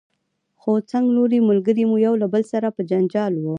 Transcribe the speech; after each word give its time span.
خو 0.61 0.71
څنګلوري 0.91 1.39
ملګري 1.49 1.83
مو 1.89 1.95
یو 2.05 2.13
له 2.21 2.27
بل 2.33 2.43
سره 2.51 2.67
په 2.75 2.81
جنجال 2.89 3.33
وو. 3.37 3.49